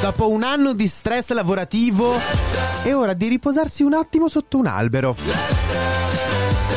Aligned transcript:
Dopo 0.00 0.28
un 0.28 0.42
anno 0.42 0.72
di 0.72 0.86
stress 0.86 1.32
lavorativo 1.32 2.14
è 2.82 2.94
ora 2.94 3.12
di 3.12 3.28
riposarsi 3.28 3.82
un 3.82 3.94
attimo 3.94 4.28
sotto 4.28 4.58
un 4.58 4.66
albero. 4.66 5.16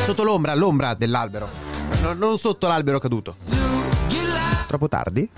Sotto 0.04 0.24
l'ombra, 0.24 0.54
l'ombra 0.54 0.94
dell'albero. 0.94 1.48
No- 2.02 2.14
non 2.14 2.38
sotto 2.38 2.66
l'albero 2.66 2.98
caduto. 2.98 3.36
Troppo 4.66 4.88
tardi? 4.88 5.28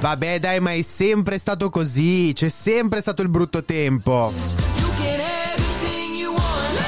Vabbè 0.00 0.40
dai, 0.40 0.58
ma 0.58 0.72
è 0.72 0.82
sempre 0.82 1.38
stato 1.38 1.70
così, 1.70 2.32
c'è 2.34 2.48
sempre 2.48 3.00
stato 3.00 3.22
il 3.22 3.28
brutto 3.28 3.62
tempo. 3.62 4.32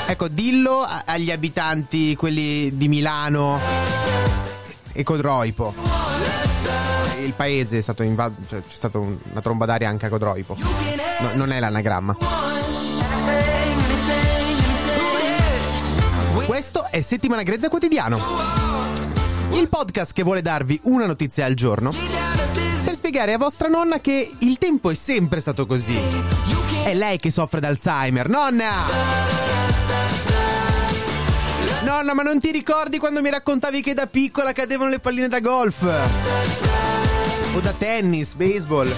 Ecco, 0.06 0.28
dillo 0.28 0.84
agli 1.04 1.30
abitanti, 1.30 2.16
quelli 2.16 2.76
di 2.76 2.88
Milano 2.88 3.58
e 4.92 5.02
Codroipo. 5.02 6.03
Il 7.24 7.32
paese 7.32 7.78
è 7.78 7.80
stato 7.80 8.02
invaso, 8.02 8.36
cioè 8.48 8.60
c'è 8.60 8.66
stata 8.74 8.98
un- 8.98 9.16
una 9.30 9.40
tromba 9.40 9.64
d'aria 9.64 9.88
anche 9.88 10.06
a 10.06 10.08
Codroipo. 10.08 10.56
No, 10.58 11.28
non 11.34 11.52
è 11.52 11.58
l'anagramma. 11.60 12.16
Questo 16.46 16.86
è 16.90 17.00
Settimana 17.00 17.42
Grezza 17.42 17.68
Quotidiano. 17.68 18.20
Il 19.52 19.68
podcast 19.68 20.12
che 20.12 20.22
vuole 20.22 20.42
darvi 20.42 20.78
una 20.84 21.06
notizia 21.06 21.46
al 21.46 21.54
giorno 21.54 21.92
per 22.84 22.94
spiegare 22.94 23.32
a 23.32 23.38
vostra 23.38 23.68
nonna 23.68 24.00
che 24.00 24.30
il 24.40 24.58
tempo 24.58 24.90
è 24.90 24.94
sempre 24.94 25.40
stato 25.40 25.64
così. 25.66 25.98
È 26.84 26.92
lei 26.94 27.18
che 27.18 27.30
soffre 27.30 27.60
d'Alzheimer. 27.60 28.28
Nonna! 28.28 28.70
Nonna, 31.84 32.14
ma 32.14 32.22
non 32.22 32.40
ti 32.40 32.50
ricordi 32.50 32.98
quando 32.98 33.20
mi 33.22 33.30
raccontavi 33.30 33.80
che 33.80 33.94
da 33.94 34.06
piccola 34.06 34.52
cadevano 34.52 34.90
le 34.90 34.98
palline 35.00 35.28
da 35.28 35.40
golf? 35.40 35.84
O 37.54 37.60
da 37.60 37.72
tennis, 37.72 38.34
baseball? 38.34 38.92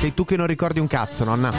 Sei 0.00 0.14
tu 0.14 0.24
che 0.24 0.36
non 0.36 0.46
ricordi 0.46 0.80
un 0.80 0.86
cazzo, 0.86 1.24
nonna. 1.24 1.52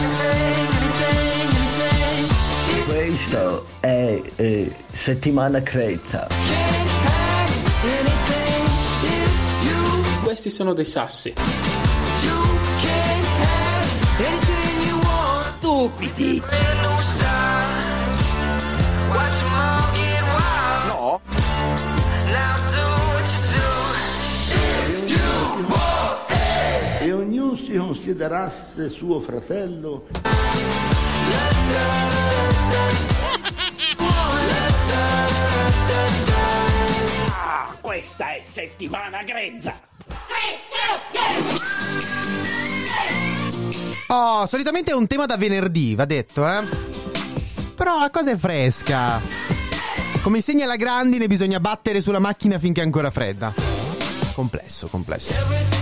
Questo 2.87 3.67
è 3.79 4.19
eh, 4.35 4.75
settimana 4.91 5.61
crezza. 5.61 6.27
Questi 10.23 10.49
sono 10.49 10.73
dei 10.73 10.85
sassi. 10.85 11.33
Stupidi. 15.57 16.41
Si 27.75 27.77
considerasse 27.77 28.89
suo 28.89 29.19
fratello. 29.19 30.07
Questa 37.81 38.35
è 38.35 38.41
settimana 38.41 39.23
grezza. 39.23 39.73
Oh, 44.07 44.45
solitamente 44.45 44.91
è 44.91 44.93
un 44.93 45.07
tema 45.07 45.25
da 45.25 45.35
venerdì, 45.35 45.95
va 45.95 46.05
detto, 46.05 46.47
eh? 46.47 46.61
Però 47.75 47.99
la 47.99 48.09
cosa 48.09 48.31
è 48.31 48.37
fresca. 48.37 49.21
Come 50.21 50.37
insegna 50.37 50.65
la 50.65 50.77
grandine, 50.77 51.27
bisogna 51.27 51.59
battere 51.59 51.99
sulla 51.99 52.19
macchina 52.19 52.57
finché 52.57 52.81
è 52.81 52.85
ancora 52.85 53.11
fredda. 53.11 53.53
Complesso, 54.33 54.87
complesso. 54.87 55.74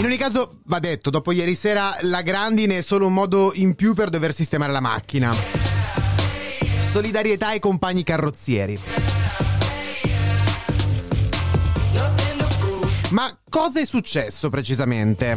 In 0.00 0.06
ogni 0.06 0.16
caso, 0.16 0.60
va 0.64 0.78
detto, 0.78 1.10
dopo 1.10 1.30
ieri 1.30 1.54
sera 1.54 1.94
la 2.00 2.22
grandine 2.22 2.78
è 2.78 2.80
solo 2.80 3.04
un 3.04 3.12
modo 3.12 3.52
in 3.52 3.74
più 3.74 3.92
per 3.92 4.08
dover 4.08 4.32
sistemare 4.32 4.72
la 4.72 4.80
macchina. 4.80 5.30
Solidarietà 6.90 7.48
ai 7.48 7.58
compagni 7.58 8.02
carrozzieri. 8.02 8.80
Ma 13.10 13.38
cosa 13.50 13.80
è 13.80 13.84
successo 13.84 14.48
precisamente? 14.48 15.36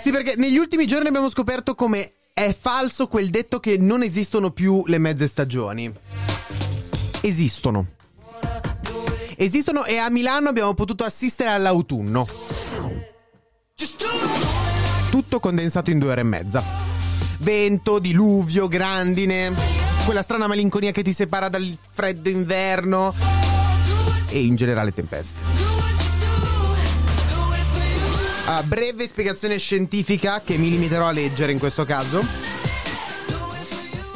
Sì, 0.00 0.10
perché 0.10 0.34
negli 0.34 0.56
ultimi 0.56 0.88
giorni 0.88 1.06
abbiamo 1.06 1.30
scoperto 1.30 1.76
come 1.76 2.14
è 2.34 2.52
falso 2.60 3.06
quel 3.06 3.30
detto 3.30 3.60
che 3.60 3.78
non 3.78 4.02
esistono 4.02 4.50
più 4.50 4.82
le 4.86 4.98
mezze 4.98 5.28
stagioni. 5.28 5.88
Esistono. 7.20 7.98
Esistono 9.42 9.86
e 9.86 9.96
a 9.96 10.10
Milano 10.10 10.50
abbiamo 10.50 10.74
potuto 10.74 11.02
assistere 11.02 11.48
all'autunno. 11.48 12.28
Tutto 15.10 15.40
condensato 15.40 15.90
in 15.90 15.98
due 15.98 16.10
ore 16.10 16.20
e 16.20 16.24
mezza. 16.24 16.62
Vento, 17.38 17.98
diluvio, 18.00 18.68
grandine, 18.68 19.54
quella 20.04 20.20
strana 20.20 20.46
malinconia 20.46 20.90
che 20.90 21.02
ti 21.02 21.14
separa 21.14 21.48
dal 21.48 21.74
freddo 21.90 22.28
inverno 22.28 23.14
e 24.28 24.44
in 24.44 24.56
generale 24.56 24.92
tempeste. 24.92 25.40
A 28.44 28.62
breve 28.62 29.06
spiegazione 29.06 29.56
scientifica 29.56 30.42
che 30.44 30.58
mi 30.58 30.68
limiterò 30.68 31.06
a 31.06 31.12
leggere 31.12 31.52
in 31.52 31.58
questo 31.58 31.86
caso. 31.86 32.22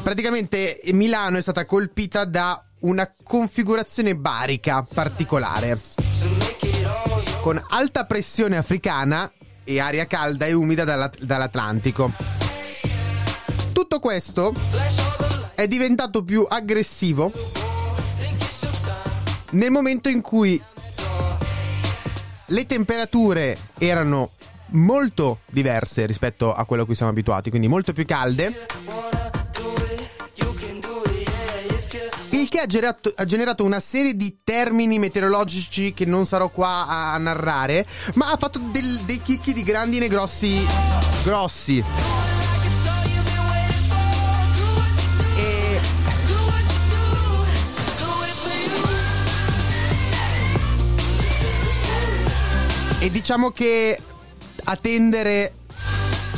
Praticamente 0.02 0.82
Milano 0.92 1.38
è 1.38 1.40
stata 1.40 1.64
colpita 1.64 2.26
da 2.26 2.62
una 2.84 3.10
configurazione 3.22 4.14
barica 4.14 4.86
particolare. 4.92 5.78
Con 7.40 7.62
alta 7.70 8.04
pressione 8.04 8.56
africana 8.56 9.30
e 9.64 9.80
aria 9.80 10.06
calda 10.06 10.46
e 10.46 10.52
umida 10.52 10.84
dalla- 10.84 11.10
dall'Atlantico. 11.20 12.12
Tutto 13.72 13.98
questo 13.98 14.52
è 15.54 15.66
diventato 15.66 16.24
più 16.24 16.46
aggressivo 16.48 17.32
nel 19.50 19.70
momento 19.70 20.08
in 20.08 20.20
cui 20.20 20.60
le 22.46 22.66
temperature 22.66 23.56
erano 23.78 24.30
molto 24.68 25.40
diverse 25.50 26.06
rispetto 26.06 26.52
a 26.52 26.64
quello 26.64 26.82
a 26.82 26.86
cui 26.86 26.94
siamo 26.94 27.12
abituati, 27.12 27.50
quindi 27.50 27.68
molto 27.68 27.92
più 27.92 28.04
calde. 28.04 28.66
Che 32.54 32.60
ha 32.60 32.66
generato, 32.66 33.12
ha 33.16 33.24
generato 33.24 33.64
una 33.64 33.80
serie 33.80 34.14
di 34.14 34.38
termini 34.44 35.00
meteorologici 35.00 35.92
che 35.92 36.04
non 36.04 36.24
sarò 36.24 36.50
qua 36.50 36.86
a, 36.86 37.18
narrare, 37.18 37.84
ma 38.14 38.30
ha 38.30 38.36
fatto 38.36 38.60
del- 38.70 39.00
dei 39.00 39.20
chicchi 39.20 39.52
di 39.52 39.64
grandine 39.64 40.06
grossi. 40.06 40.64
grossi. 41.24 41.82
E 53.00 53.10
diciamo 53.10 53.50
che 53.50 53.98
attendere 54.62 55.54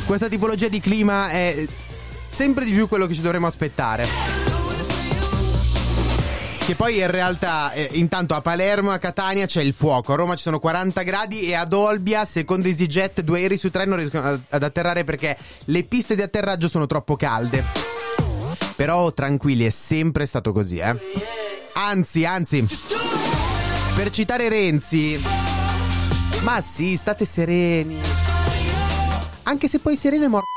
questa 0.07 0.27
tipologia 0.27 0.67
di 0.67 0.79
clima 0.79 1.29
è 1.29 1.63
sempre 2.31 2.65
di 2.65 2.71
più 2.71 2.87
quello 2.87 3.05
che 3.05 3.13
ci 3.13 3.21
dovremmo 3.21 3.45
aspettare. 3.45 4.36
Che 6.67 6.75
poi 6.75 6.97
in 6.97 7.09
realtà, 7.09 7.71
eh, 7.71 7.87
intanto 7.93 8.33
a 8.33 8.41
Palermo 8.41 8.91
a 8.91 8.97
Catania 8.97 9.45
c'è 9.45 9.61
il 9.61 9.73
fuoco, 9.73 10.11
a 10.11 10.17
Roma 10.17 10.35
ci 10.35 10.41
sono 10.41 10.59
40 10.59 11.01
gradi 11.03 11.43
e 11.43 11.53
ad 11.55 11.71
Olbia, 11.71 12.25
secondo 12.25 12.67
EasyJet, 12.67 13.21
due 13.21 13.39
aerei 13.39 13.57
su 13.57 13.69
tre 13.69 13.85
non 13.85 13.95
riescono 13.95 14.41
ad- 14.49 14.63
atterrare 14.63 15.05
perché 15.05 15.37
le 15.63 15.83
piste 15.85 16.13
di 16.13 16.21
atterraggio 16.21 16.67
sono 16.67 16.85
troppo 16.85 17.15
calde. 17.15 17.63
Però 18.75 19.13
tranquilli, 19.13 19.65
è 19.65 19.69
sempre 19.69 20.25
stato 20.25 20.51
così, 20.51 20.79
eh. 20.79 20.93
Anzi, 21.71 22.25
anzi, 22.25 22.67
per 23.95 24.09
citare 24.09 24.49
Renzi, 24.49 25.23
ma 26.41 26.59
sì, 26.59 26.97
state 26.97 27.23
sereni. 27.23 27.97
Anche 29.43 29.69
se 29.69 29.79
poi 29.79 29.95
sereno 29.95 30.25
è 30.25 30.27
morto. 30.27 30.56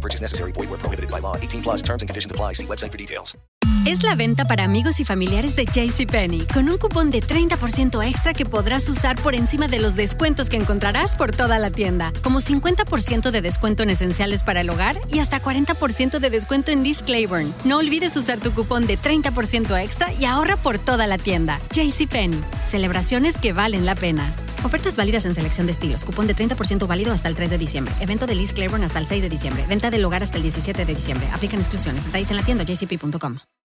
Purchase 0.00 0.20
necessary. 0.22 0.52
Void 0.52 0.70
where 0.70 0.78
prohibited 0.78 1.10
by 1.10 1.20
law. 1.20 1.36
18 1.36 1.62
plus 1.62 1.82
terms 1.82 2.02
and 2.02 2.08
conditions 2.08 2.32
apply. 2.32 2.54
See 2.54 2.66
website 2.66 2.90
for 2.90 2.98
details. 2.98 3.36
Es 3.86 4.02
la 4.02 4.14
venta 4.14 4.44
para 4.44 4.64
amigos 4.64 5.00
y 5.00 5.04
familiares 5.04 5.56
de 5.56 5.64
JCPenney, 5.64 6.46
con 6.52 6.68
un 6.68 6.76
cupón 6.76 7.10
de 7.10 7.22
30% 7.22 8.06
extra 8.06 8.34
que 8.34 8.44
podrás 8.44 8.86
usar 8.90 9.20
por 9.22 9.34
encima 9.34 9.68
de 9.68 9.78
los 9.78 9.96
descuentos 9.96 10.50
que 10.50 10.56
encontrarás 10.56 11.14
por 11.14 11.32
toda 11.32 11.58
la 11.58 11.70
tienda, 11.70 12.12
como 12.22 12.40
50% 12.42 13.30
de 13.30 13.40
descuento 13.40 13.82
en 13.82 13.90
esenciales 13.90 14.42
para 14.42 14.60
el 14.60 14.68
hogar 14.68 15.00
y 15.10 15.20
hasta 15.20 15.40
40% 15.40 16.18
de 16.18 16.30
descuento 16.30 16.70
en 16.70 16.82
Liz 16.82 17.02
Claiborne. 17.02 17.52
No 17.64 17.78
olvides 17.78 18.14
usar 18.16 18.38
tu 18.38 18.52
cupón 18.52 18.86
de 18.86 18.98
30% 18.98 19.82
extra 19.82 20.12
y 20.12 20.26
ahorra 20.26 20.56
por 20.56 20.78
toda 20.78 21.06
la 21.06 21.16
tienda. 21.16 21.58
JCPenney, 21.72 22.42
celebraciones 22.66 23.38
que 23.38 23.54
valen 23.54 23.86
la 23.86 23.94
pena. 23.94 24.30
Ofertas 24.64 24.96
válidas 24.96 25.24
en 25.24 25.34
selección 25.34 25.66
de 25.66 25.72
estilos. 25.72 26.04
Cupón 26.04 26.26
de 26.26 26.34
30% 26.34 26.86
válido 26.86 27.12
hasta 27.12 27.28
el 27.28 27.34
3 27.34 27.50
de 27.50 27.58
diciembre. 27.58 27.94
Evento 28.00 28.26
de 28.26 28.34
Liz 28.34 28.52
Claiborne 28.52 28.84
hasta 28.84 28.98
el 28.98 29.06
6 29.06 29.22
de 29.22 29.28
diciembre. 29.28 29.64
Venta 29.68 29.90
del 29.90 30.04
hogar 30.04 30.22
hasta 30.22 30.36
el 30.36 30.42
17 30.42 30.84
de 30.84 30.94
diciembre. 30.94 31.28
Aplican 31.32 31.58
exclusiones. 31.58 32.04
Detalles 32.04 32.30
en 32.30 32.36
la 32.36 32.42
tienda 32.42 32.64
jcp.com. 32.64 33.38